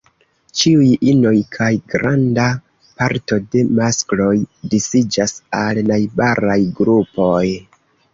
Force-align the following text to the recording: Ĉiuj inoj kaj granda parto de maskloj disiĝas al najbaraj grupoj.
Ĉiuj 0.59 0.85
inoj 1.09 1.33
kaj 1.55 1.67
granda 1.93 2.45
parto 3.01 3.37
de 3.55 3.61
maskloj 3.79 4.31
disiĝas 4.73 5.35
al 5.59 5.83
najbaraj 5.91 6.57
grupoj. 6.81 7.45